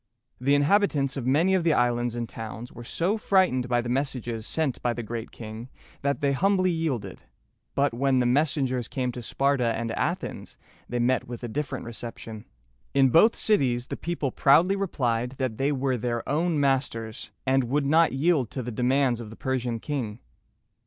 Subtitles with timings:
[0.39, 4.47] The inhabitants of many of the islands and towns were so frightened by the messages
[4.47, 5.69] sent by The Great King,
[6.01, 7.21] that they humbly yielded;
[7.75, 10.57] but when the messengers came to Sparta and Athens,
[10.89, 12.45] they met with a different reception.
[12.95, 17.85] In both cities the people proudly replied that they were their own masters, and would
[17.85, 20.17] not yield to the demands of the Persian king.